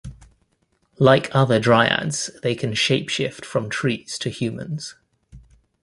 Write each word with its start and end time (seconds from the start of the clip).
Like 0.97 1.29
other 1.31 1.59
dryads, 1.59 2.31
they 2.41 2.55
can 2.55 2.71
shapeshift 2.73 3.45
from 3.45 3.69
trees 3.69 4.17
to 4.17 4.31
humans. 4.31 4.95